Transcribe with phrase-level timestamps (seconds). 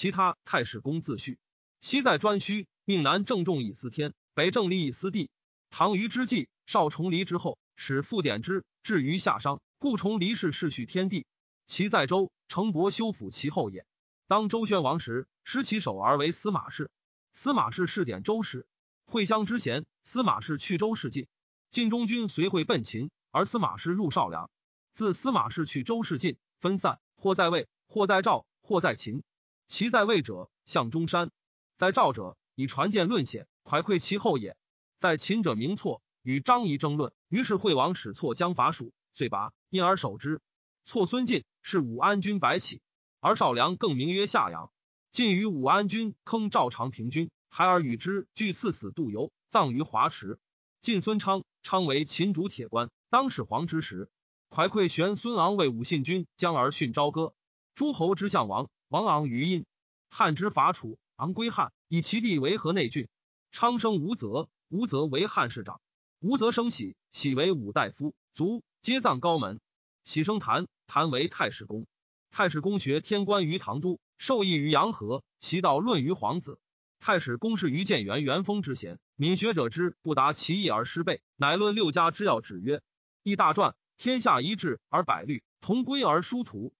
[0.00, 1.38] 其他太史公自序。
[1.82, 5.28] 西在颛顼，命南正重以司天，北正离以司地。
[5.68, 11.26] 唐虞之际，少重离之后，使复典之，至于夏商，故重离氏世序天地。
[11.66, 13.84] 其在周，成伯修辅其后也。
[14.26, 16.90] 当周宣王时，失其首而为司马氏。
[17.34, 18.66] 司马氏试点周氏，
[19.04, 19.84] 会相之贤。
[20.02, 21.26] 司马氏去周氏晋，
[21.68, 24.50] 晋中军随会奔秦，而司马氏入少梁。
[24.94, 29.22] 自司马氏去周氏晋，分散，或在魏，或在赵，或在秦。
[29.70, 31.28] 其在魏者，向中山；
[31.76, 34.56] 在赵者，以传见论显，蒯聩其后也。
[34.98, 37.12] 在秦者，名错，与张仪争论。
[37.28, 40.40] 于是惠王使错将伐蜀，遂拔，因而守之。
[40.82, 42.82] 错孙晋是武安君白起，
[43.20, 44.72] 而少梁更名曰夏阳。
[45.12, 50.40] 晋与武安君坑赵长平君，孩儿与之俱赐死杜游，葬于华池。
[50.80, 54.10] 晋孙昌，昌为秦主铁官，当始皇之时，
[54.50, 57.34] 蒯聩玄孙昂为武信君，将而训朝歌。
[57.76, 59.66] 诸侯之相王，王昂于殷。
[60.08, 63.06] 汉之伐楚，昂归汉，以其地为河内郡。
[63.52, 65.80] 昌生吴泽，吴泽为汉市长。
[66.18, 69.60] 吴泽生喜，喜为武大夫，卒皆葬高门。
[70.02, 71.86] 喜生谭，谭为太史公。
[72.32, 76.58] 太史公学天官于唐都，受益于阳和，习道论于皇子。
[76.98, 82.82] 太史公是于建元元丰之贤，敏学者之不达其意而失备，乃论六家之要旨曰：
[83.22, 86.72] 义大传，天下一治而百律，同归而殊途。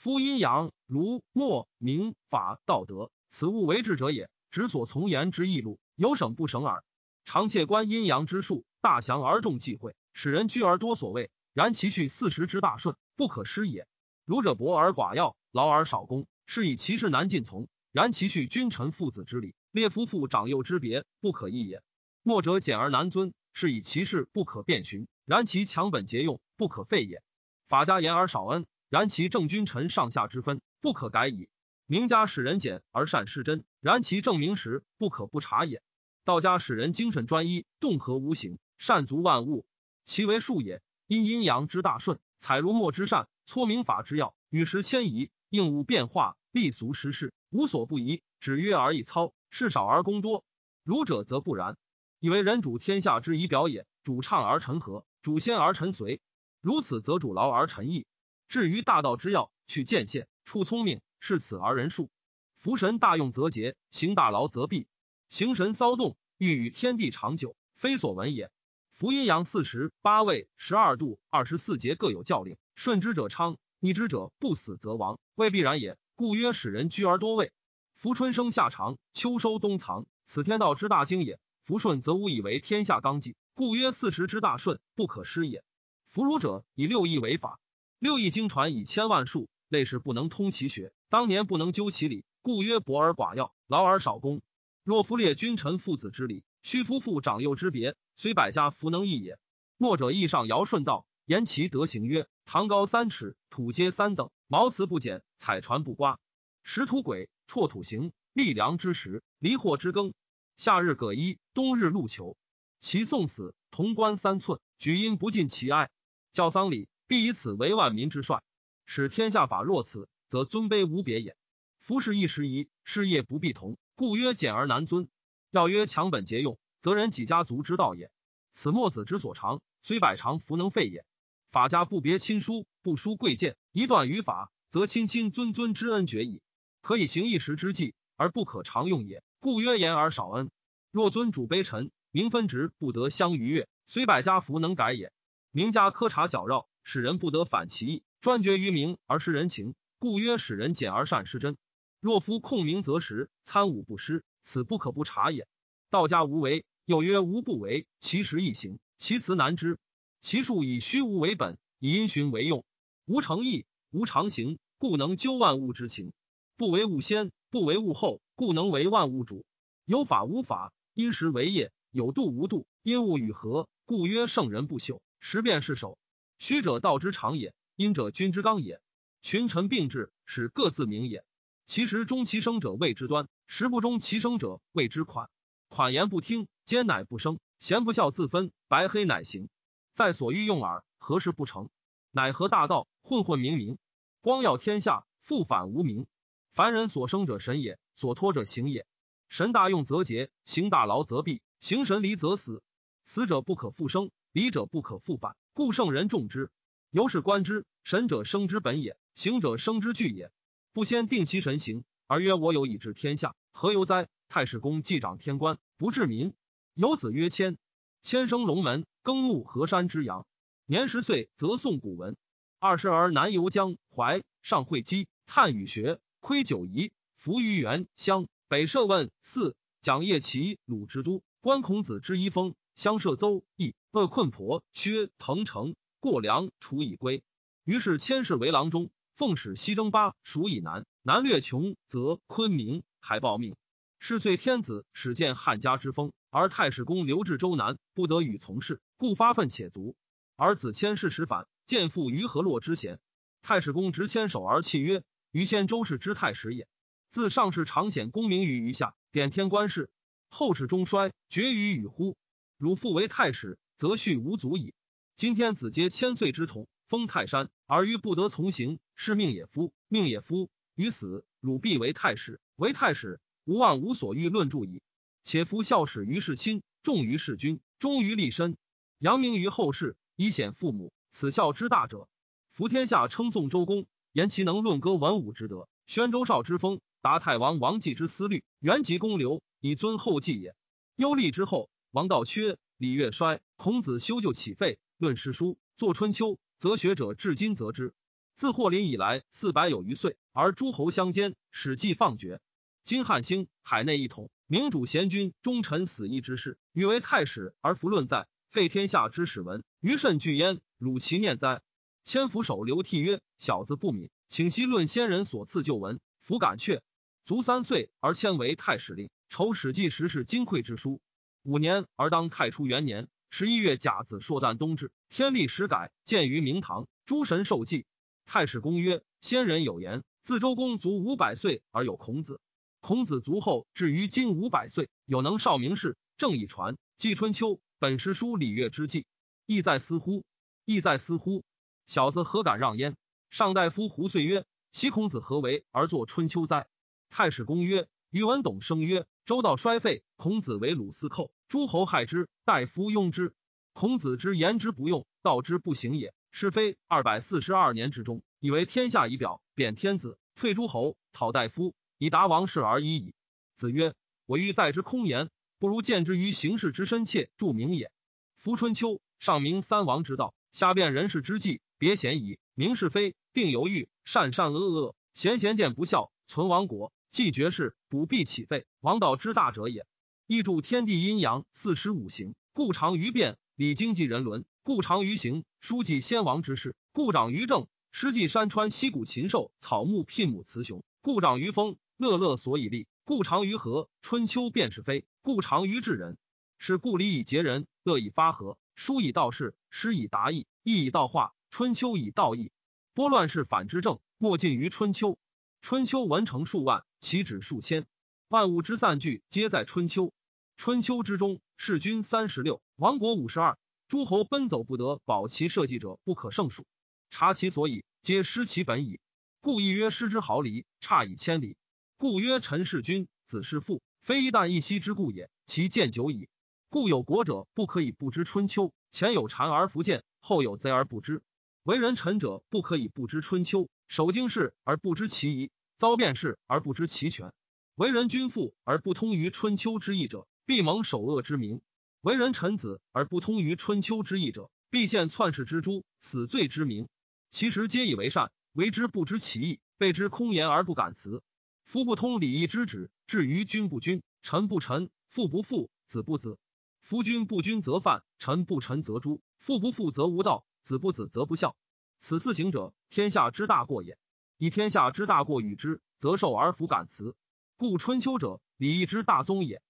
[0.00, 4.30] 夫阴阳儒墨明法道德，此物为治者也。
[4.52, 6.84] 直所从言之义路，有省不省耳。
[7.24, 11.32] 常窃观阴阳之术，大祥而众忌讳，使人居而多所谓。
[11.52, 13.88] 然其序四时之大顺，不可失也。
[14.24, 17.66] 儒者博而寡要，劳而少功，是以其事难尽从。
[17.90, 21.82] 然其序君臣父子之礼，列夫妇长幼之别，不可易也。
[22.22, 25.08] 墨者简而难遵，是以其事不可变寻。
[25.24, 27.20] 然其强本节用，不可废也。
[27.66, 31.48] 法家严而少恩，然其正君臣上下之分，不可改矣。
[31.86, 35.82] 名家使人简而善失真，然其正名实，不可不察也。
[36.24, 39.66] 道家使人精神专一，动和无形，善足万物，
[40.04, 40.82] 其为术也。
[41.06, 48.22] 因阴阳之大顺，采如墨之善，搓明法之要，与时迁移，应物变化，立俗时事，无所不宜。
[48.40, 50.44] 止约而易操，事少而功多。
[50.84, 51.76] 儒者则不然，
[52.20, 53.86] 以为人主天下之仪表也。
[54.04, 56.20] 主畅而臣和，主先而臣随。
[56.60, 58.06] 如此，则主劳而臣逸。
[58.48, 62.10] 至于大道之要，去见限，处聪明，是此而人数。
[62.56, 64.86] 福神大用则节，行大劳则弊。
[65.28, 68.50] 行神骚动，欲与天地长久，非所闻也。
[68.90, 75.98] 福阴阳四时八位十二度二十四节各有教令，顺之者昌，逆之者不死则亡，未必然也。
[76.16, 77.52] 故曰使人居而多位。
[77.92, 81.38] 福春生夏长，秋收冬藏，此天道之大经也。
[81.62, 85.62] 福顺则无以为天下纲纪，故曰四时之大顺，不可失也。
[86.06, 87.60] 福儒者以六艺为法，
[87.98, 94.40] 六艺经传以千万数，类是不能通其学，当年不能究其理，故曰薄而寡要，劳而少功。
[94.84, 96.44] 若夫列君臣父子之礼。
[96.60, 99.38] 须夫妇长幼之别，虽百家弗能易也。
[99.78, 106.18] 墨者义上尧舜道，言其德行曰：堂高三尺，土阶三等，毛瓷不减，彩船不刮。
[106.64, 110.12] 石土轨，辍土行，立梁之时，离祸之耕。
[110.56, 112.36] 夏日葛衣，冬日露裘。
[112.80, 115.90] 其送死，潼关三寸，举因不尽其哀。
[116.32, 118.42] 教丧礼，必以此为万民之帅。
[118.86, 121.36] 使天下法若此，则尊卑无别也。
[121.80, 125.08] 夫事一时宜，事业不必同，故曰简而难尊。
[125.50, 128.10] 要曰强本节用，则人己家族之道也。
[128.52, 131.06] 此墨子之所长，虽百长，弗能废也。
[131.50, 136.42] 法家不别亲疏，不疏贵贱，一断于法，则亲亲尊尊之恩绝矣。
[136.82, 139.22] 可以行一时之计，而不可常用也。
[139.40, 140.50] 故曰言而少恩。
[140.90, 145.10] 若尊主卑臣，名分职不得相逾越，虽百家弗能改也。
[145.50, 151.58] 名家苛察矫绕，使人不得反其意，专决于名而失人情，故曰使人简而善失真。
[152.00, 154.24] 若夫控名则实，参武不失。
[154.42, 155.46] 此不可不察也。
[155.90, 159.78] 道家无为，又曰无不为，其实易行，其辞难知。
[160.22, 162.64] 其术以虚无为本，以因循为用，
[163.04, 166.14] 无诚意，无常行，故能究万物之情。
[166.56, 169.44] 不为物先，不为物后，故能为万物主。
[169.84, 173.68] 有法无法，因时为业；有度无度，因物与合。
[173.84, 175.98] 故曰圣人不朽，时变是守。
[176.38, 178.80] 虚者道之常也，阴者君之刚也。
[179.22, 181.24] 群臣并治，使各自明也。
[181.66, 185.28] 其实中其生者谓之端，实不中其生者谓之款。
[185.68, 189.48] 款言不听，奸乃不生；贤不孝自分，白黑乃行。
[189.92, 191.68] 在所欲用耳，何事不成？
[192.12, 193.76] 乃何大道，混混冥冥，
[194.20, 196.06] 光耀天下，复反无名。
[196.52, 198.86] 凡人所生者神也，所托者行也。
[199.28, 202.62] 神大用则竭，行大劳则弊，行神离则死。
[203.04, 206.52] 死者不可复生，离者不可复返，故圣人重之。
[206.88, 210.30] 由是观之，神者生之本也，行者生之具也。
[210.72, 216.32] 不先定其神行，而曰：“我有以治天下，何由哉？”太史公既掌天官，不治民。
[216.74, 217.58] 有子曰谦，
[218.02, 220.28] 谦生龙门，耕牧河山之阳。
[220.64, 222.16] 年十岁，则诵古文。
[222.60, 228.28] 二十而南游江淮，上会稽，探禹学，窥九夷，伏于原乡。
[228.46, 231.24] 北涉问四，讲夜齐鲁之都。
[231.40, 237.22] 观孔子之衣风，相涉邹邑，恶困婆薛滕城，过梁楚以归。
[237.64, 243.56] 于是千世为郎中，奉使西征巴蜀以南，南略穷则昆明，还报命。
[243.98, 249.96] 是岁天子始见汉家之风，而太史公刘至州南，不得与从事，故发愤且卒。
[250.36, 253.00] 而子谦是时反，见父于河洛之贤。
[253.40, 255.02] 太史公执千手而泣曰
[255.32, 256.68] ：“于先周氏之太史也。
[257.08, 259.88] 自上世常显功名于余下，典天官事。
[260.28, 262.18] 后世中衰，绝于与乎？
[262.58, 264.74] 汝复为太史，则序无足矣。
[265.14, 270.50] 今天子皆千岁之童，封泰山，而于不得从行，是命也夫，命也夫。
[270.74, 274.82] 于死，汝必为太史，为太史。”无望无所欲论著矣。
[275.22, 278.56] 且夫孝始于事亲，重于事君，忠于立身，
[278.98, 280.92] 扬名于后世，以显父母。
[281.12, 282.08] 此孝之大者。
[282.50, 290.56] 夫天下称颂周公，言其能论歌文武之德，宣周少之风，达太王王继之思虑，原及公刘，以尊后继也。
[290.96, 297.92] 忧厉之后，王道缺，礼乐衰，孔子修旧起废，论诗书，作春秋，则学者至今则之。
[298.36, 302.40] 自霍林以来，四百有余岁，而诸侯相间，史记放绝。
[302.84, 310.60] 金汉兴，海内一统，明主贤君，忠臣死义之事，欲为太史而弗论在，废天下之史文，余甚惧焉。
[310.78, 311.62] 汝其念哉？
[312.04, 316.80] 千夫手流涕曰：“小子不敏，请息论先人所赐旧文。”弗敢却。
[317.24, 321.00] 足三岁而迁为太史令，筹史记时是金匮之书。
[321.48, 326.86] 五年而当太初元年十一月甲子朔旦冬至，天历时改，建于明堂。
[327.06, 327.86] 诸神受祭。
[328.26, 332.38] 太史公曰：“先人有言，自周公卒五百岁而有孔子。”
[332.80, 336.76] 孔子卒后，至于今五百岁，有能少明士，正以传。
[336.98, 339.06] 记春秋，本诗书礼乐之际，
[339.46, 340.26] 意在思乎？
[340.66, 341.44] 意在思乎？
[341.86, 342.94] 小子何敢让焉？
[343.30, 346.66] 上大夫胡遂曰：“昔孔子何为而作春秋哉？”
[347.08, 353.34] 太史公曰：“宇文董生曰：周道衰废，孔子为鲁司寇，诸侯害之，大夫庸之。
[353.72, 356.12] 孔子之言之不用，道之不行也。
[356.30, 363.14] 是非二百四十二年之中，以为天下以表，贬天子，退诸侯，讨大夫。”以达王室而已矣。
[363.56, 363.92] 子曰
[364.24, 367.90] ：“我欲在之空言，不如见之于形式之深切，著名也。
[368.36, 379.86] 夫春秋，上明三王之道，下辨人事之际，别贤矣，明是非，定犹豫，善善恶恶，贤贤见不孝，存亡国，继绝世，不必起废，王道之大者也。
[380.28, 396.18] 亦著天地阴阳，四时五行，故常于变；理经济人伦，故常于行；书记先王之事，故长于政；诗记山川溪谷禽兽草木牝母雌雄，故长于风。”乐乐所以立，故长于和；春秋便是非，故长于治人。
[396.58, 401.32] 是故礼以节人，乐以发和，书以道事，诗以达意，义以道化。
[401.48, 402.52] 春秋以道义，
[402.92, 405.18] 拨乱世反之政，莫近于春秋。
[405.62, 407.86] 春秋文成数万，其止数千，
[408.28, 410.12] 万物之散聚，皆在春秋。
[410.58, 413.56] 春秋之中，弑君三十六，亡国五十二，
[413.86, 416.66] 诸侯奔走不得保其社稷者不可胜数。
[417.10, 418.98] 察其所以，皆失其本矣。
[419.40, 421.56] 故亦曰：失之毫厘，差以千里。
[421.96, 425.30] 故曰：臣弑君，子弑父，非一旦一夕之故也。
[425.46, 426.28] 其见久矣。
[426.70, 428.72] 故有国者不可以不知春秋。
[428.90, 431.22] 前有谗而弗见，后有贼而不知。
[431.62, 433.68] 为人臣者不可以不知春秋。
[433.86, 437.32] 守经事而不知其宜，遭变事而不知其全。
[437.76, 441.60] 为人君父而不通于春秋之意者，必蒙首恶之名；
[442.00, 446.88] 为人臣子而不通于春秋之意者，必陷篡世之诛，死罪之名。
[447.28, 451.22] 其实皆以为善，为之不知其意，备之空言而不敢辞。
[451.64, 456.38] 夫不通礼义之旨，至于君不君，臣不臣，父不父，子不子。
[456.80, 461.56] 夫君不君则犯，臣不臣则诛，父不父则无道，子不子则不孝。
[462.00, 463.98] 此四行者，天下之大过也。
[464.38, 467.14] 以天下之大过与之，则受而弗敢辞。
[467.58, 469.60] 故春秋者，礼义之大宗也。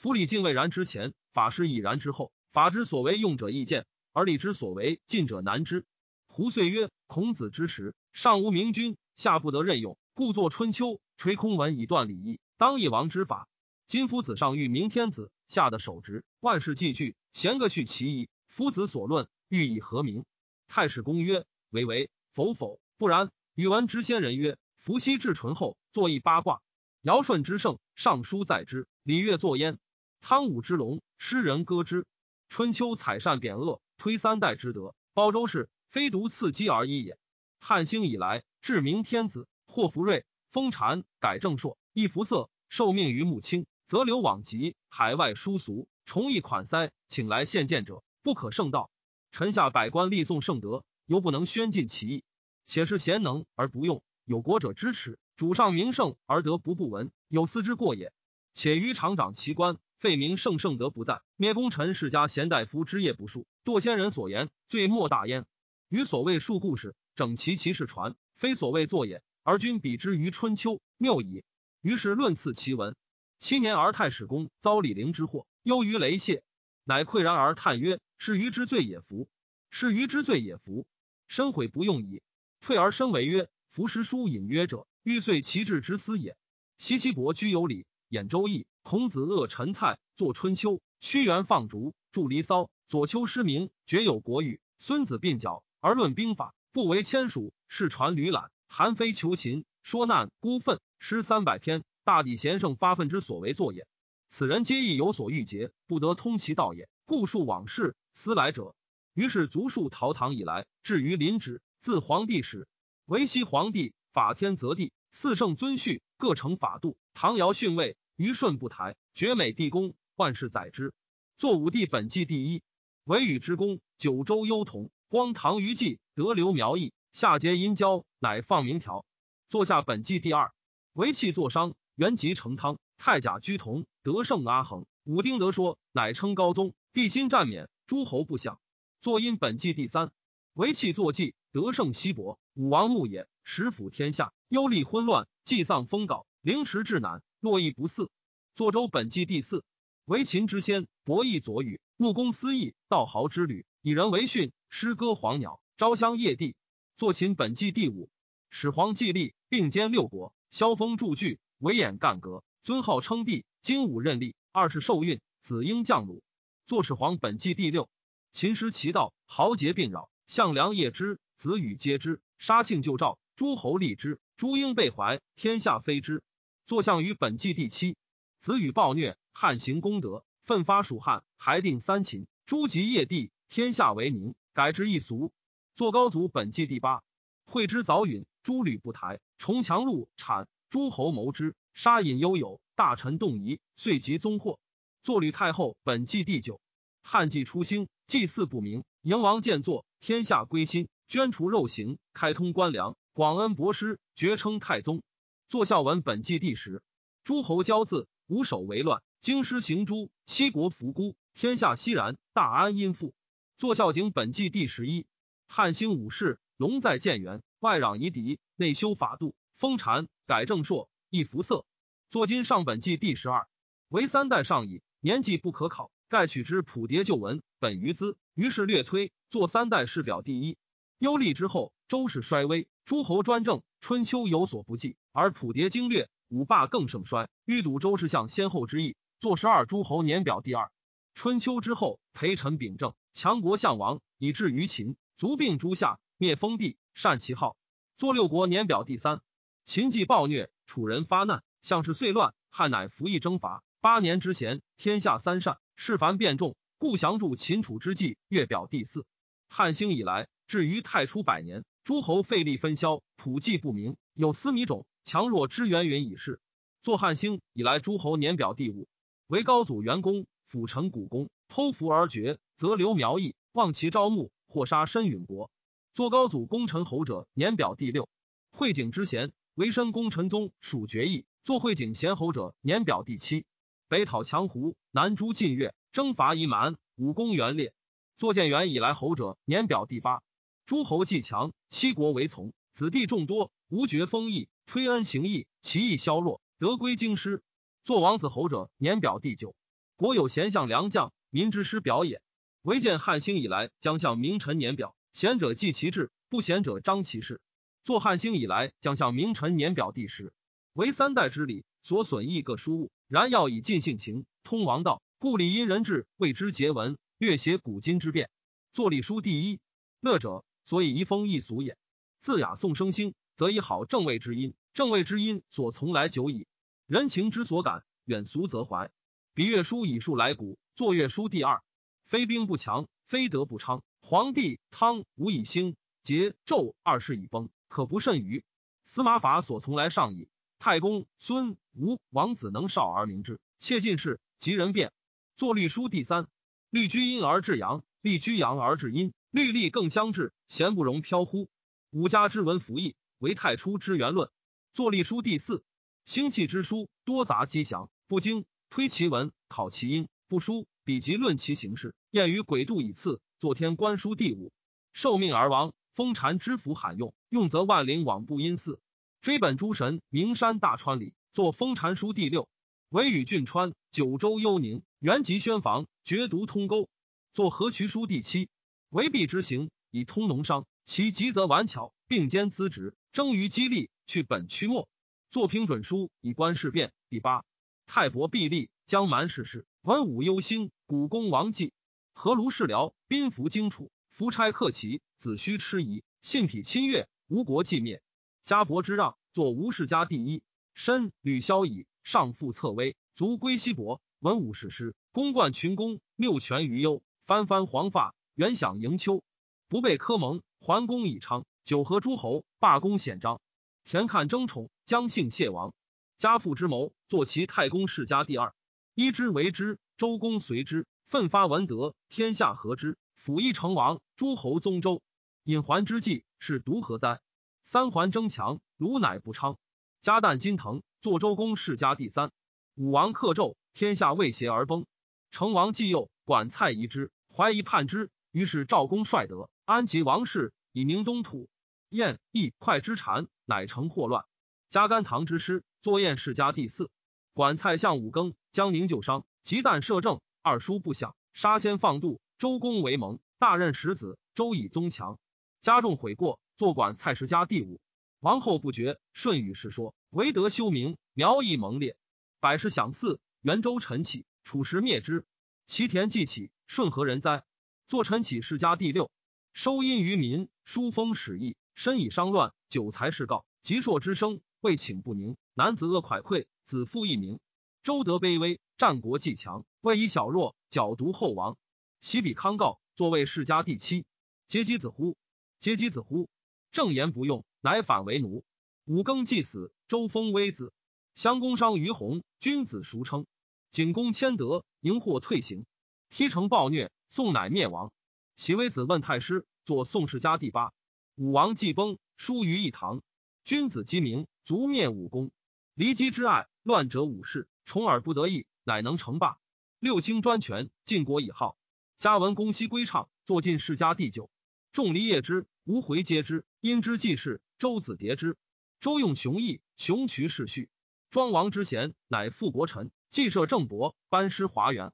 [0.00, 2.30] 夫礼敬未然之前，法师已然之后。
[2.52, 5.86] 法之所为用者易见，而礼之所为禁者难知。
[6.28, 11.00] 胡遂曰：孔子之时，上无明君，下不得任用，故作春秋。
[11.16, 13.48] 垂空文以断礼义，当一王之法。
[13.88, 18.28] 今夫子上欲明天子，下的守职，万事既具，贤各续其意。
[18.46, 20.24] 夫子所论，欲以何名？
[20.68, 23.32] 太史公曰：唯唯，否否，不然。
[23.56, 26.62] 宇文之先人曰：伏羲至淳后，作一八卦。
[27.02, 29.80] 尧舜之盛，尚书在之，礼乐作焉。
[30.20, 32.06] 汤武之龙，诗人歌之。
[32.48, 34.94] 春秋采善贬恶，推三代之德。
[35.14, 37.18] 包周氏，非独次姬而已也。
[37.60, 40.24] 汉兴以来，至明天子，或福瑞。
[40.50, 48.90] 封禅改正朔，一服色，受命于穆青，则流往极海外殊俗，重义款塞，请来献见者，不可胜道。
[49.30, 52.24] 臣下百官立颂圣德，犹不能宣尽其意。
[52.64, 58.12] 且是贤能而不用，有国者支持，主上名圣而得不不闻，有司之过也。
[58.54, 65.44] 且于厂长其官，废名圣圣德不在，灭功臣世家贤大夫之业不数，堕先人所言，罪莫大焉。
[65.88, 69.24] 于所谓述故事，整齐其事传，非所谓作也。
[69.42, 71.42] 而君比之于春秋，谬矣。
[71.80, 72.94] 于是论次其文。
[73.40, 76.44] 七年而太史公遭李陵之祸，忧于雷泄，
[76.84, 79.28] 乃喟然而叹曰：“是余之罪也夫！
[79.68, 80.86] 是余之罪也夫！
[81.26, 82.22] 深悔不用矣。”
[82.62, 86.36] 退而生为曰：“夫诗书隐约者，欲遂其志之思也。”
[86.78, 88.64] 西岐伯居有礼，演周易。
[88.88, 90.80] 孔子恶陈蔡，作春秋。
[90.98, 92.70] 屈原放逐，著离骚。
[92.88, 94.62] 左丘失明，绝有国语。
[94.78, 97.52] 孙子鬓角而论兵法，不为签署。
[97.68, 98.50] 世传吕览。
[98.66, 101.84] 韩非求秦，说难孤愤，诗三百篇。
[102.02, 103.86] 大抵贤圣发愤之所为作也。
[104.30, 106.88] 此人皆亦有所欲结，不得通其道也。
[107.04, 108.74] 故述往事，思来者。
[109.12, 112.66] 于是卒数陶唐以来，至于临止，自皇帝始，
[113.04, 116.96] 维西皇帝法天则地，四圣遵序，各成法度。
[117.12, 120.92] 唐尧逊位，虞舜不台，绝美帝公，万世载之。
[121.36, 122.64] 作武帝本纪第一，
[123.04, 129.06] 为与之功，九州幽同，光唐虞纪，德流苗裔，夏桀殷郊，乃放明条。
[129.48, 130.52] 作下本纪第二，
[130.94, 131.76] 为气作商。
[131.94, 136.74] 元吉成汤，太甲居同，得胜阿衡，武丁德说，乃称高宗。
[136.92, 138.58] 帝心战免，诸侯不享。
[139.00, 140.10] 作因本纪第三，
[140.54, 148.08] 为气作纪，得胜西伯，武王牧也，时辅天下，忧厉昏乱，祭丧封稿，凌迟至难，络绎不嗣。
[148.54, 149.64] 作周本纪第四，
[150.04, 156.56] 为秦之先，博弈左语，木公思义，道豪之旅，以人为训，诗歌黄鸟，朝香夜帝。
[156.96, 158.10] 作秦本纪第五，
[158.50, 161.38] 始皇既立，并兼六国，萧峰著据。
[161.58, 164.34] 维演干戈，尊号称帝，精武任力。
[164.52, 166.22] 二世受孕，子婴降鲁。
[166.66, 167.88] 坐始皇本纪第六。
[168.32, 170.10] 秦师其道，豪杰并扰。
[170.26, 172.20] 项梁业之，子羽皆之。
[172.38, 174.20] 杀庆就诏，诸侯立之。
[174.36, 176.22] 诸婴被怀，天下非之。
[176.68, 177.96] 坐相于本纪第七。
[178.40, 182.26] 子羽暴虐，汉行功德，奋发蜀汉，还定三秦。
[182.44, 185.32] 诸及业帝，天下为宁，改之一俗。
[185.74, 187.02] 坐高祖本纪第八。
[187.46, 190.46] 会之早允，诸吕不台，重强禄产。
[190.68, 194.60] 诸侯谋之，杀隐悠有，大臣动疑，遂及宗祸。
[195.02, 196.60] 坐吕太后本纪第九。
[197.02, 205.02] 汉纪初兴，祭祀不明，迎王建作，天下归心，捐除肉刑，开通官粮，广恩博施，绝称太宗。
[205.48, 206.82] 作孝文本纪第十。
[207.24, 213.14] 诸侯骄恣，无首为乱，京师行诛，七国伏孤，天下熙然，大安殷富。
[213.56, 215.06] 作孝景本纪第十一。
[215.46, 219.34] 汉兴武士，龙在建元，外攘夷狄，内修法度。
[219.56, 221.64] 封禅改正朔，易服色。
[222.10, 223.48] 作今上本纪第十二，
[223.88, 225.90] 为三代上矣，年纪不可考。
[226.10, 228.18] 盖取之普牒旧文，本于兹。
[228.34, 230.58] 于是略推，作三代世表第一。
[230.98, 237.28] 幽厉之后，周氏衰微，诸侯专政，春秋有所不济，而普牒经略，五霸更盛衰。
[237.44, 240.72] 欲睹周氏相先后之意，作十二诸侯年表第二。
[241.14, 247.58] 春秋之后，陪臣秉政，强国相王，以至于秦，卒并诸夏，灭封地，善其号。
[247.98, 249.20] 作六国年表第三。
[249.66, 253.62] 秦既暴虐，楚人发难，项氏遂乱，汉乃服役征伐。
[253.82, 259.04] 八年之闲，天下三善，事繁变众，故降助秦楚之际，月表第四。
[259.46, 266.38] 汉兴以来，至于太初百年，诸侯费力分销，普济不明，有司米种，强弱之源云以是。
[266.82, 268.86] 作汉兴以来，诸侯年表第五。
[269.26, 275.50] 为高祖元公，辅臣古公，偷服而绝，则留苗裔，望其招募，或杀申允国。
[275.94, 278.06] 作高祖功臣侯者，年表第六。
[278.50, 279.32] 会景之贤。
[279.54, 283.46] 为申功臣宗属决议，作会景贤侯者，年表第七。
[283.88, 287.72] 北讨强胡，南诛晋越，征伐夷蛮，武功元烈。
[288.18, 290.20] 作建元以来侯者，年表第八。
[290.68, 297.42] 诸侯既强，七国为从，子弟众多，无绝封邑，推恩行义，其义消弱，得归京师。
[297.84, 299.56] 作王子侯者，年表第九。
[299.96, 302.20] 国有贤相良将，民之师表也。
[302.60, 307.40] 唯见汉兴以来，将相名臣年表，贤者记其志，不贤者彰其事。
[307.82, 310.34] 作汉兴以来，将相名臣年表第十，
[310.74, 312.90] 为三代之礼，所损益各书物。
[313.06, 318.28] 然要以尽性情，通王道，故礼因人治，谓之节文，略写古今之变。
[318.74, 319.60] 作礼书第一，
[320.02, 321.78] 乐者，所以遗风易俗也。
[322.20, 326.46] 自雅颂生兴，则以好正位之音，正位之音所从来久矣。
[326.86, 328.90] 人情之所感，远俗则怀。
[329.32, 331.62] 比乐书以述来古，作乐书第二。
[332.04, 333.82] 非兵不强，非德不昌。
[334.02, 337.48] 皇帝汤无以兴，桀纣二世以崩。
[337.68, 338.44] 可不甚于
[338.84, 340.28] 司马法所从来上矣。
[340.58, 344.92] 太公孙吴王子能少而明之，切近事，及人变。
[345.34, 346.28] 作律书第三，
[346.68, 351.48] 律居阴而至阳，律居阳而至阴，律吏更相至，贤不容飘忽。
[351.90, 354.30] 五家之文服役，为太初之元论。
[354.72, 355.62] 作隶书第四，
[356.04, 361.94] 星气之书多杂机详，不精，推其文，考其音，不书，比及论其形式。
[362.10, 363.20] 验于鬼度以次。
[363.38, 364.50] 作天官书第五，
[364.92, 365.72] 受命而亡。
[365.94, 368.80] 封禅之符罕用，用则万灵往不因祀。
[369.20, 372.48] 追本诸神，名山大川里，作封禅书第六。
[372.88, 376.88] 惟与郡川、九州、幽宁、原籍宣房，绝读通沟。
[377.32, 378.48] 作河渠书第七。
[378.90, 384.88] 为弊之行，以通农商，其急则顽巧，并兼资职，争于激励，去本驱末。
[385.30, 386.92] 作平准书，以观事变。
[387.10, 387.44] 第八。
[387.86, 391.74] 太伯必立，江蛮世事，文武忧兴，古公王继，
[392.14, 393.90] 何卢氏僚，宾服荆楚。
[394.08, 398.00] 夫差克齐，子虚痴疑，信匹侵越，吴国既灭。
[398.42, 400.42] 家伯之让，作吴世家第一。
[400.72, 404.00] 申，吕萧以上父侧威，卒归西伯。
[404.18, 407.02] 文武史诗，公冠群公，六权于幽。
[407.26, 409.24] 翻翻黄发，原享迎秋。
[409.66, 411.44] 不被科蒙，桓公以昌。
[411.64, 413.40] 九合诸侯，罢公显章。
[413.82, 415.74] 田看争宠，将姓谢王。
[416.18, 418.54] 家父之谋，作其太公世家第二。
[418.94, 422.96] 依之为之，周公随之，奋发文德，天下合之。
[423.16, 425.02] 辅一成王，诸侯宗周，
[425.42, 427.20] 隐桓之计是独何哉？
[427.64, 429.58] 三桓争强，鲁乃不昌。
[430.00, 432.30] 家旦金腾，作周公世家第三。
[432.76, 434.86] 武王克纣，天下未协而崩。
[435.32, 438.12] 成王既幼，管蔡夷之，怀疑叛之。
[438.30, 441.48] 于是赵公率德，安及王室，以宁东土。
[441.88, 444.26] 燕亦快之禅，乃成祸乱。
[444.68, 446.90] 加甘棠之师，作燕世家第四。
[447.32, 452.20] 管蔡相五更，江宁救商，及旦摄政，二叔不享，杀先放度。
[452.36, 454.18] 周公为盟，大任十子。
[454.34, 455.18] 周以宗强，
[455.60, 457.80] 加重悔过，坐管蔡氏家第五。
[458.20, 461.96] 王后不绝，舜与世说，唯德修明，苗裔蒙烈，
[462.40, 463.20] 百世享祀。
[463.40, 465.24] 元周臣起，楚时灭之。
[465.64, 467.44] 齐田既起，舜何人哉？
[467.88, 469.10] 坐陈起世家第六，
[469.54, 475.38] 收阴于民，疏风使役，身以商乱，久才事告，极硕之声，未请不宁。
[475.54, 477.40] 男子恶蒯聩，子父一名。
[477.82, 481.56] 周德卑微，战国既强，未以小弱，狡独后亡。
[482.02, 484.04] 西比康告，作为世家第七。
[484.48, 485.16] 嗟及子乎？
[485.58, 486.28] 嗟及子乎？
[486.70, 488.44] 正言不用，乃反为奴。
[488.84, 490.74] 五更既死，周封微子。
[491.14, 493.24] 襄公商于弘，君子孰称？
[493.70, 495.64] 景公谦德，迎祸退行。
[496.10, 497.90] 踢城暴虐，宋乃灭亡。
[498.36, 500.74] 喜微子问太师，作宋世家第八。
[501.16, 503.02] 武王既崩，疏于一堂。
[503.44, 505.30] 君子鸡鸣，卒灭武功。
[505.74, 509.38] 离姬之爱，乱者武士，宠而不得意，乃能成霸。
[509.78, 511.56] 六卿专权，晋国以好。
[511.98, 514.30] 嘉文公西归唱，坐进世家第九。
[514.70, 516.44] 众离业之，无回皆之。
[516.60, 518.36] 因之济世，周子迭之。
[518.80, 520.68] 周用雄毅，雄渠世序。
[521.10, 524.92] 庄王之贤，乃富国臣，既设郑伯，班师华元。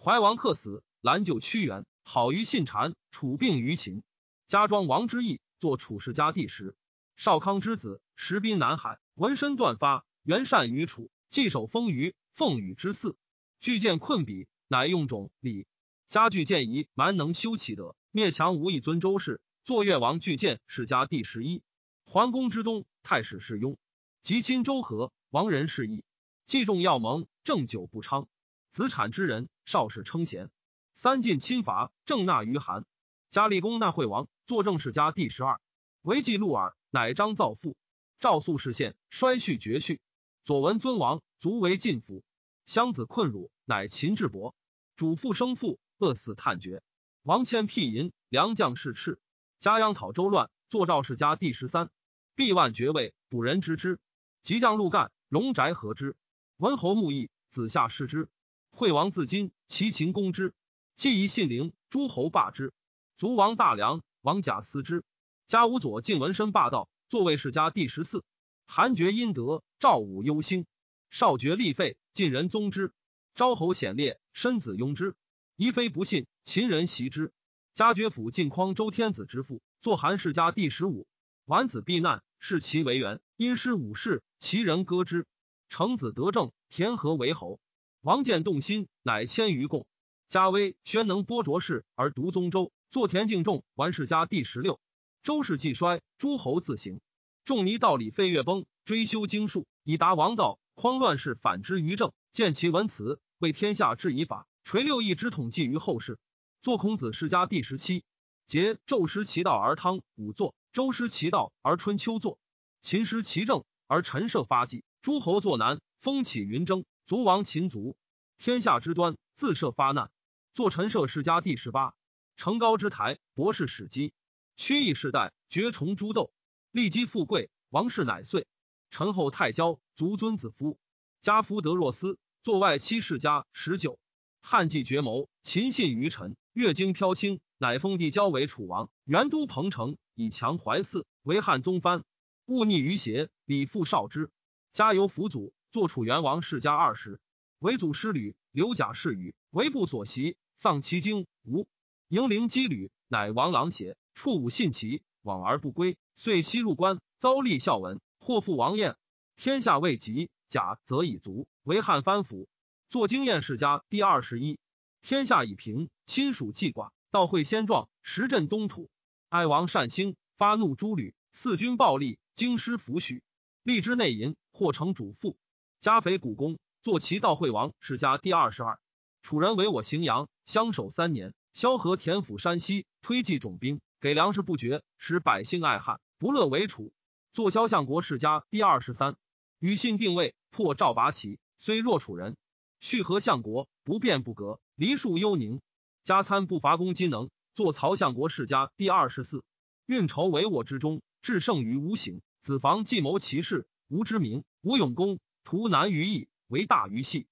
[0.00, 4.02] 怀王克死，兰就屈原，好于信谗，楚病于秦。
[4.48, 6.74] 家庄王之义，作楚世家第十。
[7.14, 13.14] 少康之子，实滨南海，纹身断发，元善于楚，既守丰腴，奉禹之嗣。
[13.60, 15.68] 巨剑困比，乃用种礼。
[16.08, 19.40] 家具建仪蛮能修其德，灭强无以尊周氏。
[19.62, 21.62] 坐越王巨剑世家第十一。
[22.04, 23.78] 桓公之东，太史是雍，
[24.22, 26.02] 及亲周和，王人是义。
[26.46, 28.26] 既重要盟，正久不昌。
[28.72, 30.50] 子产之人，少氏称贤。
[30.98, 32.86] 三晋侵伐，郑纳于韩。
[33.28, 35.60] 嘉立公纳惠王，坐政世家第十二。
[36.00, 37.76] 为季陆耳，乃张造父。
[38.18, 40.00] 赵肃氏县，衰序绝序。
[40.42, 42.24] 左文尊王，卒为晋府。
[42.64, 44.54] 襄子困辱，乃秦智伯。
[44.96, 45.78] 主父生父。
[45.98, 46.82] 饿死探绝，
[47.22, 49.18] 王谦辟淫，良将士赤。
[49.58, 51.90] 家央讨周乱，坐赵世家第十三。
[52.34, 54.00] 毕万爵位，补人之之。
[54.42, 56.16] 即将陆干，龙宅合之。
[56.56, 58.30] 文侯穆义，子夏视之。
[58.70, 60.54] 惠王自今，齐秦攻之。
[60.96, 62.72] 既宜信陵，诸侯霸之。
[63.18, 65.04] 卒王大梁，王贾思之。
[65.46, 68.24] 家无左晋文身霸道，坐位世家第十四。
[68.66, 70.64] 韩厥殷德，赵武忧兴。
[71.10, 72.94] 少爵立废，晋人宗之。
[73.34, 75.14] 昭侯显烈，申子庸之。
[75.56, 77.30] 宜非不信，秦人袭之。
[77.74, 81.06] 家爵府晋匡周天子之父，作韩世家第十五。
[81.44, 85.26] 晚子避难，视其为元，因师武士，其人割之。
[85.68, 87.60] 成子得政，田和为侯。
[88.00, 89.86] 王建动心，乃迁于贡。
[90.28, 94.80] 加威宣能播卓氏而独宗周，作田敬仲，完世家第十六。
[95.22, 97.00] 周氏既衰，诸侯自行。
[97.44, 100.58] 仲尼道理废乐崩，追修经术，以达王道。
[100.74, 104.48] 匡乱世，反之于政，见其文辞，为天下治以法。
[104.64, 106.18] 垂六艺之统计于后世，
[106.60, 108.02] 作孔子世家第十七。
[108.46, 112.40] 节纣失其道而汤武作，周失其道而春秋作，
[112.80, 114.82] 秦失其政而陈涉发迹。
[115.02, 117.96] 诸侯作难，风起云蒸，卒亡秦族。
[118.38, 120.10] 天下之端，自设发难。
[120.56, 121.94] 作陈涉世家第十八。
[122.34, 124.14] 成高之台，博士史基。
[124.56, 126.32] 屈义世代，绝崇诸斗。
[126.70, 128.46] 立基富贵，王室乃遂。
[128.88, 130.78] 陈后太骄，族尊子夫。
[131.20, 133.98] 家夫德若斯，作外戚世家十九。
[134.40, 136.38] 汉季绝谋，秦信于陈。
[136.54, 138.88] 越经飘清，乃封帝交为楚王。
[139.04, 142.02] 元都彭城，以强怀嗣，为汉宗藩。
[142.46, 144.30] 勿逆于邪，礼父少之。
[144.72, 147.20] 家由辅祖，作楚元王世家二十。
[147.58, 151.26] 为祖师吕，刘贾氏语，为不所袭，丧其精。
[151.44, 151.68] 无
[152.08, 153.96] 迎陵羁旅，乃王郎邪。
[154.14, 158.96] 处武信其，往而不归，遂西入关，遭立孝文，祸父王晏。
[159.36, 162.48] 天下未及，甲则以足，为汉藩府。
[162.88, 164.58] 作经验世家第二十一。
[165.02, 168.88] 天下已平，亲属弃寡，道会先壮，时镇东土。
[169.28, 173.22] 哀王善兴，发怒诸吕，四军暴力，京师抚许，
[173.62, 175.36] 立之内淫，或成主父。
[175.78, 178.80] 加肥古公，坐齐道惠王世家第二十二。
[179.26, 181.34] 楚人为我荥阳，相守三年。
[181.52, 186.92] 萧何田府山西，推济种兵，给粮食不绝，使百姓爱汉，不乐为楚。
[187.32, 189.16] 坐萧相国世家第二十三。
[189.58, 192.36] 与信定位，破赵拔齐，虽弱楚人。
[192.78, 195.60] 续和相国，不变不革，黎庶幽宁。
[196.04, 199.42] 加参不伐攻金能，坐曹相国世家第二十四。
[199.86, 202.22] 运筹帷幄之中，至胜于无形。
[202.42, 207.26] 子房计谋其事，无知名，无勇功，图难于易，为大于细。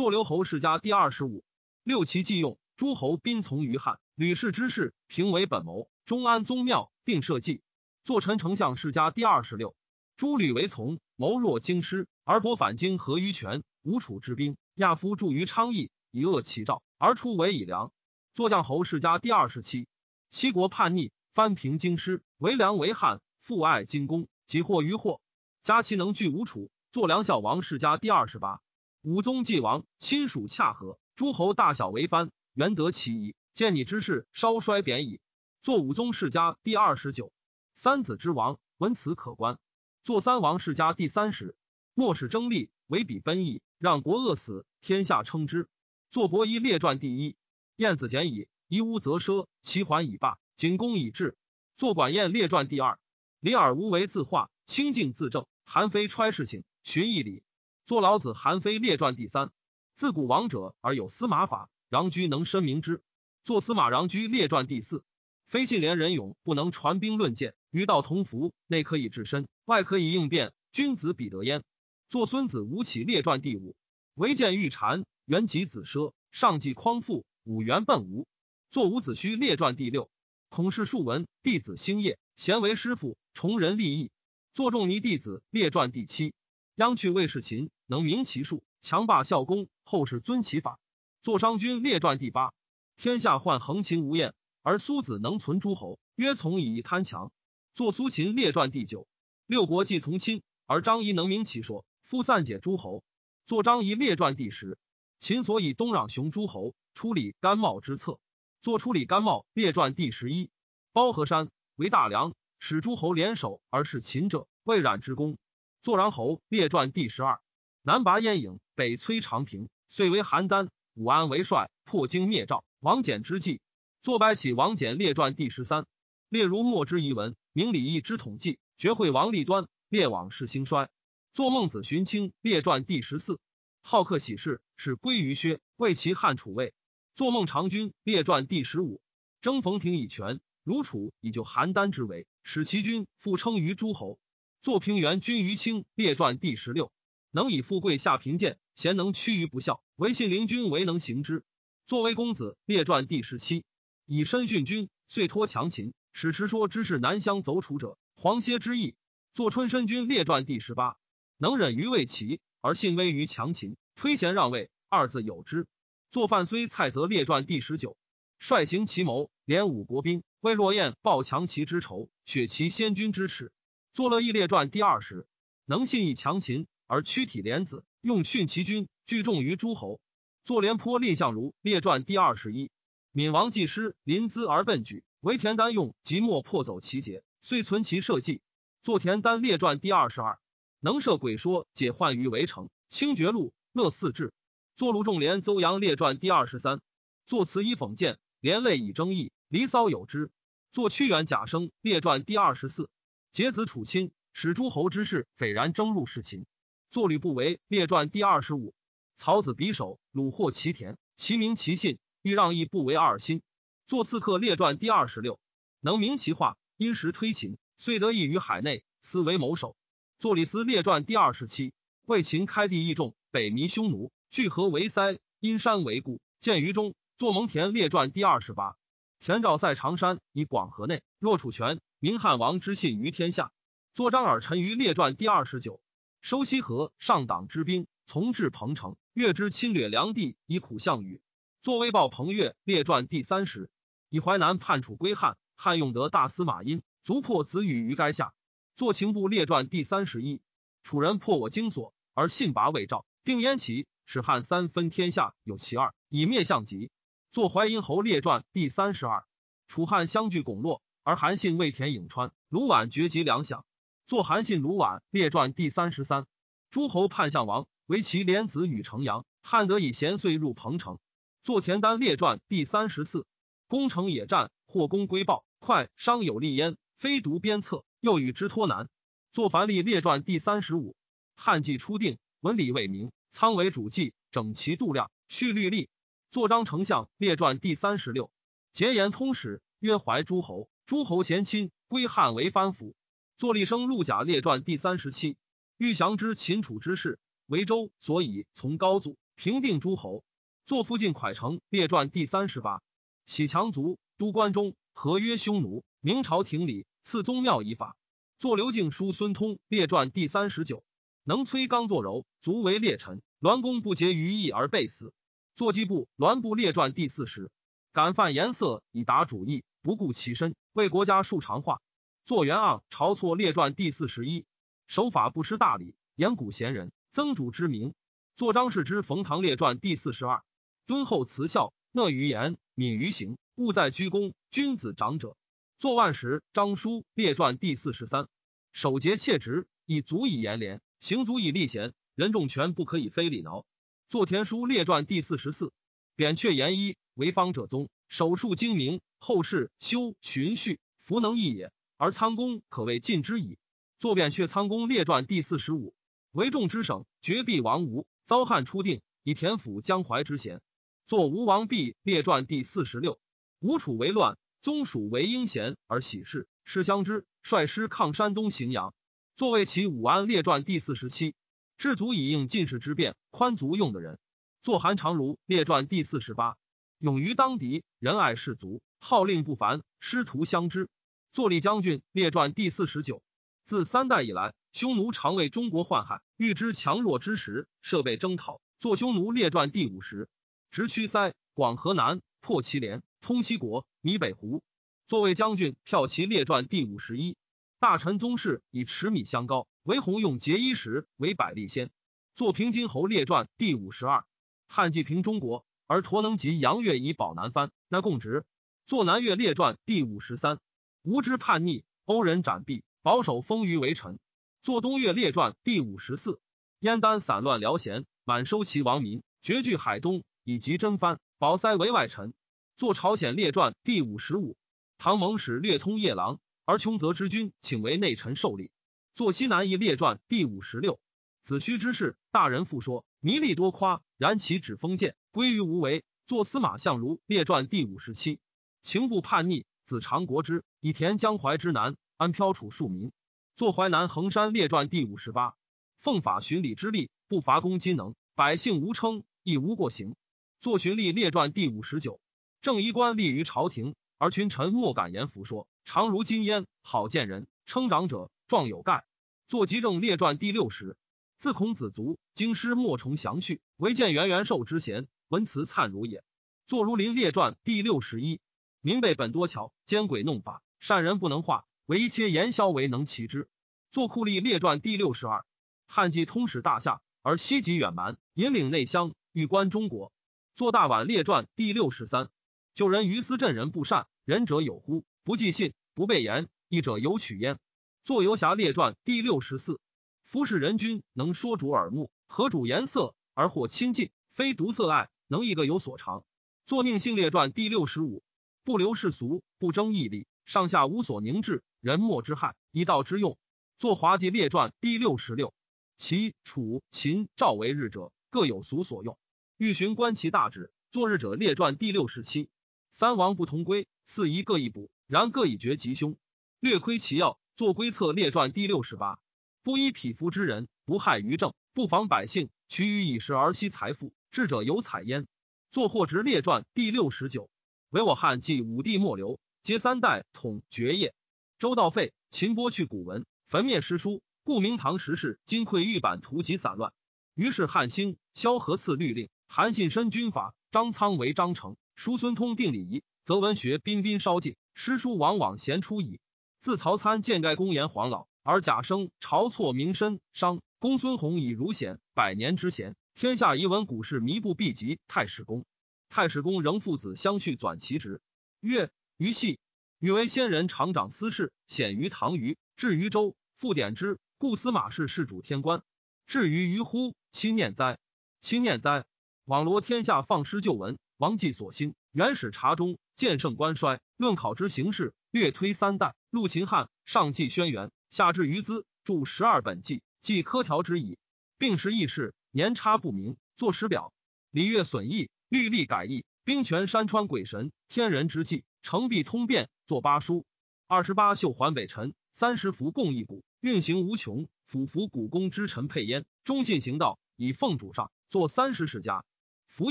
[0.00, 1.44] 坐刘侯世家第二十五。
[1.82, 4.00] 六其既用，诸侯宾从于汉。
[4.14, 5.90] 吕氏之事，平为本谋。
[6.06, 7.60] 中安宗庙，定社稷。
[8.02, 9.76] 坐陈丞相世家第二十六。
[10.16, 13.62] 诸吕为从，谋若京师，而伯反京合于权。
[13.82, 14.56] 吴楚之兵。
[14.74, 17.92] 亚夫助于昌邑，以恶其兆，而出为以良。
[18.32, 19.86] 坐将侯世家第二十七。
[20.30, 25.20] 七国叛逆，藩平京师，为梁为汉，父爱金公，即获于祸。
[25.62, 28.62] 家其能拒吴楚，坐梁孝王世家第二十八。
[29.02, 33.34] 武宗继王，亲属洽和，诸侯大小为藩，原得其宜。
[33.54, 35.20] 见你之事，稍衰贬矣。
[35.62, 37.32] 坐武宗世家第二十九。
[37.74, 39.58] 三子之王，文辞可观。
[40.02, 41.56] 坐三王世家第三十。
[41.94, 44.66] 末世争利，为彼奔逸，让国饿死。
[44.82, 45.66] 天下称之。
[46.10, 47.36] 坐伯夷列传第一。
[47.76, 51.38] 晏子简矣，夷吾则奢，其环以罢，景公以治。
[51.78, 52.98] 坐管晏列传第二。
[53.40, 55.46] 李耳无为自化，清净自正。
[55.64, 57.42] 韩非揣事情，循义理。
[57.90, 59.50] 坐老子韩非列传第三。
[59.96, 63.02] 自古王者而有司马法，穰居能申明之。
[63.42, 65.02] 坐司马穰居列传第四。
[65.48, 70.52] 非信廉仁勇，不能传兵论剑，与道同服，内可以治身，外可以应变。
[70.70, 71.64] 君子必得焉。
[72.08, 73.74] 坐孙子吴起列传第五。
[74.14, 78.28] 唯见玉蝉，原及子奢，上计匡父，五元奔吴。
[78.70, 80.12] 作伍子胥列传第六。
[80.48, 84.12] 孔氏庶文，弟子兴业，贤为师傅，崇仁立义。
[84.54, 86.32] 作仲尼弟子列传第七。
[86.76, 90.78] 央去魏士秦，能明其术，强霸孝公，后世尊其法。
[91.20, 92.52] 作商君列传第八。
[92.96, 97.32] 天下患横秦无厌，而苏子能存诸侯，曰从以贪强。
[97.74, 99.06] 作苏秦列传第九。
[99.46, 103.02] 六国既从亲，而张仪能明其说，夫散解诸侯。
[103.46, 104.78] 作张仪列传第十，
[105.18, 108.20] 秦所以东攘雄诸侯，出礼甘茂之策。
[108.62, 110.50] 作出礼甘茂列传第十一。
[110.92, 115.36] 包河山为大梁，使诸侯联手而是秦者，魏冉之功。
[115.82, 117.40] 作穰侯列传第十二。
[117.80, 120.68] 南拔燕郢，北摧长平，遂为邯郸。
[120.92, 122.64] 武安为帅，破荆灭赵。
[122.80, 123.62] 王翦之计。
[124.02, 125.86] 作白起王翦列传第十三。
[126.28, 130.90] 列如墨之遗文，明礼义之统计，绝会王立端，列往事兴衰。
[131.32, 133.40] 作孟子荀卿列传第十四，
[133.80, 136.74] 好客喜事，是归于薛，为其汉楚魏。
[137.14, 139.00] 作孟尝君列传第十五，
[139.40, 144.18] 征冯亭以权，如楚以就邯郸之围，使其君复称于诸侯。
[144.62, 146.92] 作平原君于卿列传第十六，
[147.30, 151.44] 能以富贵下贫贱，贤能屈于不孝，唯信陵君为能行之。
[151.86, 153.64] 作为公子列传第十七，
[154.04, 158.96] 以身殉君，遂托强秦，使持说之士南乡走楚者，黄歇之意。
[159.32, 160.98] 作春申君列传第十八。
[161.38, 165.66] 能忍于魏齐，而信威于强秦，推贤让位，二字有之。
[166.10, 167.96] 作犯虽蔡则列传第十九，
[168.38, 173.50] 率行其谋，连五国兵，为若燕报强齐之仇，雪其先君之耻。
[173.92, 175.26] 作乐毅列传第二十，
[175.64, 180.00] 能信义强秦，而屈体廉子，用训其君，聚众于诸侯。
[180.44, 182.70] 作廉颇蔺相如列传第二十一，
[183.10, 188.40] 闵王既失，临淄而奔举，为田丹用，即墨破走其节，遂存其社稷。
[188.84, 190.38] 作田丹列传第二十二。
[190.78, 192.70] 能设鬼说，解患于围城。
[192.88, 194.32] 清绝路，乐四志。
[194.76, 196.80] 作卢仲连邹阳列传第二十三。
[197.26, 199.32] 作词以讽谏，连累以争议。
[199.48, 200.30] 离骚有之。
[200.70, 202.88] 作屈原贾生列传第二十四。
[203.32, 206.46] 结子楚亲，使诸侯之士斐然争入事秦。
[206.90, 208.74] 作吕不韦列传第二十五。
[209.14, 213.40] 曹子匕首，虏获其田，其名其信，欲让义不为二心。
[213.86, 215.38] 作刺客列传第二十六。
[215.78, 219.76] 能明其话，因时推秦，遂得意于海内，思为谋首。
[220.18, 221.72] 作李斯列传第二十七。
[222.06, 226.96] 为秦开地益众，北弥匈奴，聚合为塞，阴山为固，见于中。
[227.16, 228.76] 作蒙恬列传第二十八。
[229.22, 233.52] 田赵塞长山，以广河内，若楚权，明汉王之信于天下。
[233.92, 235.82] 作张耳陈于列传第二十九。
[236.22, 241.20] 收西河，上党之兵，从至彭城，越之侵略梁地，以苦项羽。
[241.60, 243.70] 作威报彭越列传第三十。
[244.08, 248.32] 以淮南叛楚归汉，汉用得大司马殷，卒破子羽于垓下。
[248.74, 250.40] 作秦部列传第三十一。
[250.82, 256.90] 楚人破我京所，而信拔魏赵，定燕齐，使汉三分天下有其二，以灭项籍。
[257.32, 259.24] 作淮阴侯列传第三十二，
[259.68, 263.62] 楚汉相距拱落，而韩信未填颍川，卢绾绝及粮饷。
[264.04, 266.26] 作韩信卢绾列传第三十三，
[266.72, 270.98] 诸侯叛项王，为其连子与城阳，汉得以贤遂入彭城。
[271.44, 273.24] 作田丹列传第三十四，
[273.68, 278.88] 攻城野战，获功归报，快伤有利焉，非独鞭策，又与之托难。
[279.30, 280.96] 作樊历列传第三十五，
[281.36, 285.88] 汉纪初定，文理未明，仓为主计，整齐度量，序律例。
[286.30, 288.30] 作章丞相列传第三十六，
[288.70, 292.94] 节言通史，约怀诸侯，诸侯贤亲，归汉为藩府。
[293.36, 295.36] 作立生陆贾列传第三十七，
[295.76, 300.22] 欲降之秦楚之事，为周所以从高祖平定诸侯。
[300.66, 302.80] 作附近蒯城列传第三十八，
[303.26, 307.96] 喜强族都关中，合约匈奴，明朝廷里赐宗庙以法。
[308.38, 310.84] 作刘敬书孙通列传第三十九，
[311.24, 315.12] 能崔刚作柔，卒为列臣，栾公不竭于义而被死。
[315.60, 317.50] 作基部栾部列传第四十，
[317.92, 321.82] 敢犯颜色以达主义，不顾其身，为国家树长化。
[322.24, 324.46] 作元盎晁错列传第四十一，
[324.86, 327.92] 守法不失大礼，言古贤人，曾主之名。
[328.36, 330.42] 作张氏之冯唐列传第四十二，
[330.86, 335.36] 敦厚慈孝，讷于言，敏于行，务在居功，君子长者。
[335.78, 338.28] 作万石张书列传第四十三，
[338.72, 343.66] 守节切直，以足以言廉，行足以立贤，人重权不可以非礼挠。
[344.10, 345.72] 作田书列传第四十四，
[346.16, 351.70] 扁鹊言一为方者宗，手术精明，后世修循序，弗能易也。
[351.96, 353.56] 而仓公可谓尽之矣。
[354.00, 355.94] 作扁鹊仓公列传第四十五，
[356.32, 360.60] 为众之省，绝壁王吴，遭汉初定，以田府江淮之贤。
[361.06, 363.20] 作吴王毕列传第四十六，
[363.60, 368.92] 吴楚为乱，宗属为英贤而喜事，是相知，率师抗山东荥阳。
[369.36, 371.36] 作为其武安列传第四十七。
[371.80, 374.18] 至足以应进士之变，宽足用的人。
[374.60, 376.58] 作韩长卢列传第四十八，
[376.98, 380.90] 勇于当敌，仁爱士卒，号令不凡，师徒相知。
[381.32, 383.22] 作李将军列传第四十九，
[383.64, 388.60] 自三代以来，匈奴常为中国患害，欲知强弱之时，设备征讨。
[388.78, 390.28] 作匈奴列传第五十，
[390.70, 394.62] 直驱塞，广河南，破祁连，通西国，弥北胡。
[395.06, 397.38] 作为将军骠骑列传第五十一，
[397.80, 399.66] 大臣宗室以持米相高。
[399.84, 401.90] 为弘用节衣时为百利先，
[402.34, 404.26] 作平津侯列传第五十二。
[404.68, 408.44] 汉既平中国，而陀能及杨越以保南藩，那共职。
[408.84, 410.58] 作南越列传第五十三。
[411.04, 414.18] 吴之叛逆，欧人斩毙，保守封于为臣。
[414.60, 416.38] 作东越列传第五十四。
[416.80, 422.34] 燕丹散乱辽贤，满收其亡民，绝据海东，以及真藩，保塞为外臣。
[422.76, 424.58] 作朝鲜列传第五十五。
[424.98, 428.70] 唐蒙使略通夜郎，而穷则之君请为内臣受礼。
[429.14, 431.00] 作西南夷列传第五十六，
[431.42, 436.04] 子虚之事，大人复说，弥利多夸，然其指封建，归于无为。
[436.26, 438.38] 作司马相如列传第五十七，
[438.82, 443.10] 情不叛逆，子长国之，以田江淮之南，安飘楚庶民。
[443.56, 445.56] 作淮南衡山列传第五十八，
[445.98, 450.14] 奉法循礼之力，不伐攻金能，百姓无称，亦无过行。
[450.60, 452.20] 作循吏列传第五十九，
[452.62, 459.04] 正衣冠立于朝廷，而群臣莫敢言服说，常如金烟，好见人，称长者，壮有盖。
[459.48, 460.96] 作集政列传第六十，
[461.36, 466.22] 自孔子卒，京师莫重详序，唯见元元寿之贤，文辞灿如也。
[466.68, 468.38] 作如林列传第六十一，
[468.80, 473.48] 明辈本多巧，奸诡弄法，善人不能化，唯一切言萧为能齐之。
[473.90, 475.44] 作酷吏列传第六十二，
[475.88, 480.12] 汉既通使大夏，而西极远蛮，引领内乡，欲观中国。
[480.54, 482.30] 作大宛列传第六十三，
[482.74, 485.04] 救人于斯镇人不善，仁者有乎？
[485.22, 487.58] 不记信，不备言，义者有取焉。
[488.04, 489.80] 作游侠列传第六十四，
[490.22, 496.24] 夫是人君能说主耳目，何主颜色而获亲近，非独色爱，能一个有所长。
[496.64, 498.22] 作宁性列传第六十五，
[498.62, 503.36] 不留世俗，不争义利，上下无所凝滞，人莫之害，一道之用。
[503.76, 505.52] 作滑稽列传第六十六，
[505.96, 509.18] 齐、楚、秦、赵为日者，各有俗所用。
[509.56, 512.48] 欲寻观其大旨，作日者列传第六十七。
[512.92, 516.16] 三王不同归，四夷各一补，然各以绝吉凶。
[516.60, 519.18] 略窥其要，作归策列传第六十八。
[519.64, 525.26] 不依匹夫之人，不害于政，不妨百姓，取予以时而息财富，智者有采焉。
[525.72, 527.50] 作货直列传第六十九。
[527.88, 531.12] 唯我汉继武帝末流，皆三代统爵业。
[531.58, 536.92] 周道废，秦剥去古文，焚灭诗书，故明唐时事今溃玉版图籍散乱。
[537.34, 546.20] 于是汉兴，萧何赐律令，韩信申军法，张苍为章程，叔孙通定礼仪，则文学彬彬稍尽，诗书往往贤出矣。
[546.58, 555.66] 自曹参见盖公言黄老，而贾生晁错名深，商公孙弘以儒显，百年之贤，天下遗闻古事弥不必及太史公。
[556.08, 558.22] 太史公仍父子相续，转其职。
[558.60, 558.88] 曰：
[559.18, 559.58] 于系。
[559.98, 564.18] 禹为先人，常长司事，显于唐虞，至于周，复典之。
[564.38, 565.82] 故司马氏是主天官。
[566.26, 567.98] 至于于乎，亲念哉？
[568.40, 569.04] 亲念哉？
[569.44, 571.94] 网罗天下，放失旧闻，王继所兴。
[572.12, 576.14] 原始察中，见圣官衰，论考之形式，略推三代。
[576.30, 581.18] 陆秦汉，上记轩辕，下至于兹，著十二本纪，记科条之矣。
[581.58, 584.14] 并时议事，年差不明，作史表。
[584.50, 588.64] 礼乐损益，律例改易，兵权山川鬼神，天人之际。
[588.80, 590.46] 成必通变，作八书，
[590.86, 594.48] 二十八宿环北辰，三十幅共一毂，运行无穷。
[594.64, 598.10] 俯伏古公之臣配焉，忠信行道，以奉主上。
[598.30, 599.26] 作三十世家，
[599.66, 599.90] 服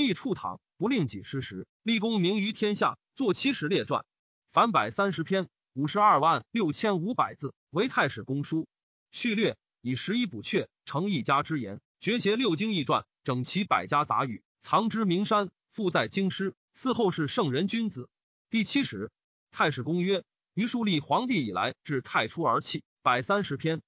[0.00, 2.98] 役处躺，不令己失时，立功名于天下。
[3.20, 4.06] 作七十列传，
[4.50, 8.66] 凡百三十篇，五十二万六千五百字，为太史公书。
[9.12, 18.08] 序略以十一补阙，成一家之言，绝写六经一传，整齐百家杂语，藏之名山，附在京师，嗣后世圣人君子。
[18.48, 19.10] 第七十
[19.50, 23.82] 太史公曰：于树立皇帝以来，至太初而弃，百三十篇。